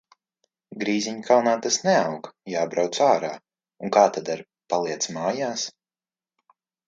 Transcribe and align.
Grīziņkalnā 0.83 1.51
tas 1.65 1.75
neaug, 1.87 2.29
jābrauc 2.53 2.97
ārā- 3.09 3.31
un 3.85 3.93
kā 3.97 4.05
tad 4.17 4.31
ar 4.37 4.41
paliec 4.75 5.09
mājās? 5.19 5.67